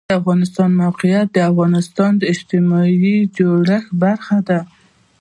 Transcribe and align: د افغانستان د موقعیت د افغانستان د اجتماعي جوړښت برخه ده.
د 0.09 0.11
افغانستان 0.19 0.69
د 0.73 0.77
موقعیت 0.83 1.27
د 1.33 1.37
افغانستان 1.51 2.11
د 2.17 2.23
اجتماعي 2.33 3.17
جوړښت 3.37 3.89
برخه 4.03 4.37
ده. 4.47 4.59